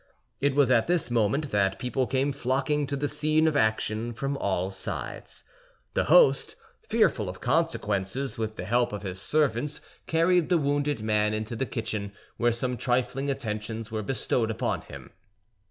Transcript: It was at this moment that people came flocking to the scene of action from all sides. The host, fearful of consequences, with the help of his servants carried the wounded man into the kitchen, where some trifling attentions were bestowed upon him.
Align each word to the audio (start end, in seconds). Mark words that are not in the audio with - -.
It 0.39 0.55
was 0.55 0.71
at 0.71 0.87
this 0.87 1.11
moment 1.11 1.51
that 1.51 1.77
people 1.77 2.07
came 2.07 2.31
flocking 2.33 2.87
to 2.87 2.95
the 2.95 3.07
scene 3.07 3.47
of 3.47 3.55
action 3.55 4.13
from 4.13 4.35
all 4.37 4.71
sides. 4.71 5.43
The 5.93 6.05
host, 6.05 6.55
fearful 6.81 7.29
of 7.29 7.39
consequences, 7.39 8.35
with 8.35 8.55
the 8.55 8.65
help 8.65 8.93
of 8.93 9.03
his 9.03 9.21
servants 9.21 9.79
carried 10.07 10.49
the 10.49 10.57
wounded 10.57 11.01
man 11.03 11.35
into 11.35 11.55
the 11.55 11.67
kitchen, 11.67 12.13
where 12.37 12.51
some 12.51 12.77
trifling 12.77 13.29
attentions 13.29 13.91
were 13.91 14.01
bestowed 14.01 14.49
upon 14.49 14.81
him. 14.81 15.11